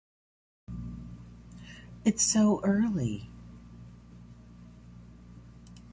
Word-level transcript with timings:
It's 2.03 2.25
so 2.25 2.59
early! 2.63 3.29